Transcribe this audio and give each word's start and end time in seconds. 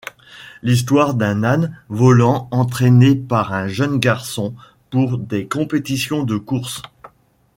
L'histoire 0.63 1.13
d'un 1.13 1.43
âne 1.43 1.77
volant 1.89 2.47
entraîné 2.49 3.13
par 3.13 3.53
un 3.53 3.67
jeune 3.67 3.99
garçon 3.99 4.55
pour 4.89 5.19
des 5.19 5.47
compétitions 5.47 6.23
de 6.23 6.37
course... 6.37 6.81